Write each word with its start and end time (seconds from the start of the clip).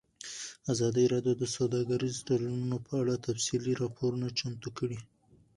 ازادي 0.71 1.05
راډیو 1.13 1.33
د 1.37 1.43
سوداګریز 1.55 2.15
تړونونه 2.27 2.77
په 2.87 2.93
اړه 3.01 3.23
تفصیلي 3.27 3.73
راپور 3.83 4.11
چمتو 4.39 4.69
کړی. 4.77 4.99